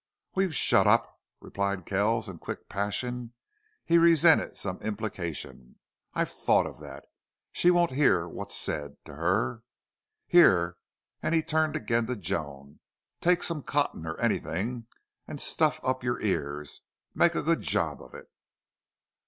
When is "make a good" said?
17.13-17.61